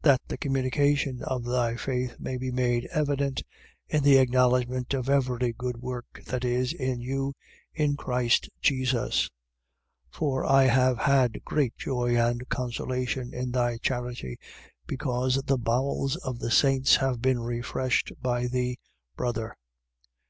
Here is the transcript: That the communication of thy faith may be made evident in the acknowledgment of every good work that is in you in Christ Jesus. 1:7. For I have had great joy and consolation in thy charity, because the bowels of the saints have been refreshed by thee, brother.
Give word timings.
That 0.00 0.22
the 0.28 0.38
communication 0.38 1.20
of 1.24 1.44
thy 1.44 1.76
faith 1.76 2.16
may 2.18 2.38
be 2.38 2.50
made 2.50 2.86
evident 2.90 3.42
in 3.86 4.02
the 4.02 4.16
acknowledgment 4.16 4.94
of 4.94 5.10
every 5.10 5.52
good 5.52 5.76
work 5.76 6.22
that 6.24 6.42
is 6.42 6.72
in 6.72 7.00
you 7.00 7.34
in 7.74 7.94
Christ 7.94 8.48
Jesus. 8.62 9.26
1:7. 10.10 10.10
For 10.16 10.46
I 10.46 10.62
have 10.62 10.96
had 11.00 11.44
great 11.44 11.76
joy 11.76 12.16
and 12.16 12.48
consolation 12.48 13.34
in 13.34 13.50
thy 13.50 13.76
charity, 13.76 14.38
because 14.86 15.34
the 15.42 15.58
bowels 15.58 16.16
of 16.16 16.38
the 16.38 16.50
saints 16.50 16.96
have 16.96 17.20
been 17.20 17.40
refreshed 17.42 18.10
by 18.22 18.46
thee, 18.46 18.78
brother. 19.18 19.54